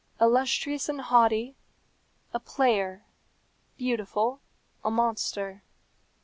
Illustrious 0.19 0.89
and 0.89 0.99
haughty, 0.99 1.55
a 2.33 2.39
player; 2.39 3.05
beautiful, 3.77 4.41
a 4.83 4.89
monster. 4.89 5.61